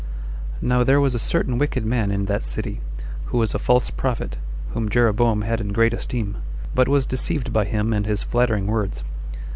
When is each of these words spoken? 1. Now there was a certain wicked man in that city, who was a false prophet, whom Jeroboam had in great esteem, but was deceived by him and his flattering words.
1. 0.61 0.67
Now 0.69 0.83
there 0.83 0.99
was 0.99 1.13
a 1.13 1.19
certain 1.19 1.59
wicked 1.59 1.85
man 1.85 2.09
in 2.09 2.25
that 2.25 2.41
city, 2.41 2.81
who 3.25 3.37
was 3.37 3.53
a 3.53 3.59
false 3.59 3.91
prophet, 3.91 4.35
whom 4.71 4.89
Jeroboam 4.89 5.43
had 5.43 5.61
in 5.61 5.71
great 5.73 5.93
esteem, 5.93 6.37
but 6.73 6.87
was 6.87 7.05
deceived 7.05 7.53
by 7.53 7.65
him 7.65 7.93
and 7.93 8.07
his 8.07 8.23
flattering 8.23 8.65
words. 8.65 9.03